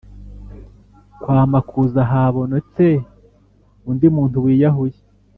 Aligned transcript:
Kwamakuza 1.21 1.99
habonetse 2.11 2.85
undi 3.89 4.07
muntu 4.15 4.37
wiyahuye 4.45 4.99